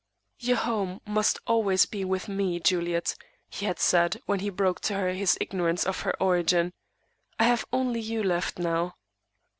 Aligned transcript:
"Your 0.39 0.57
home 0.57 0.99
must 1.05 1.37
always 1.45 1.85
be 1.85 2.03
with 2.03 2.27
me, 2.27 2.59
Juliet," 2.59 3.13
he 3.51 3.67
had 3.67 3.77
said, 3.77 4.19
when 4.25 4.39
he 4.39 4.49
broke 4.49 4.81
to 4.81 4.95
her 4.95 5.13
his 5.13 5.37
ignorance 5.39 5.85
of 5.85 5.99
her 5.99 6.15
origin. 6.19 6.73
"I 7.37 7.43
have 7.43 7.67
only 7.71 7.99
you 7.99 8.23
left 8.23 8.57
now." 8.57 8.95